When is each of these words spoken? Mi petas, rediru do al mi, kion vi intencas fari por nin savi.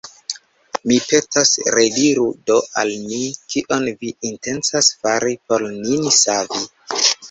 Mi 0.91 0.95
petas, 1.11 1.51
rediru 1.75 2.25
do 2.49 2.57
al 2.83 2.95
mi, 3.05 3.21
kion 3.55 3.89
vi 4.03 4.13
intencas 4.33 4.93
fari 5.01 5.41
por 5.51 5.71
nin 5.81 6.15
savi. 6.23 6.69